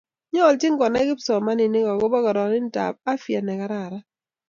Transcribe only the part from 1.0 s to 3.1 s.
kipsomaninik akobo kororintab